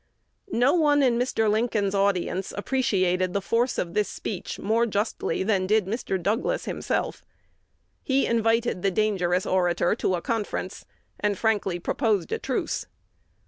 [0.51, 1.47] No one in Mr.
[1.47, 6.19] Lincoln's audience appreciated the force of this speech more justly than did Mr.
[6.19, 7.23] Douglas himself.
[8.01, 10.85] He invited the dangerous orator to a conference,
[11.19, 12.87] and frankly proposed a truce.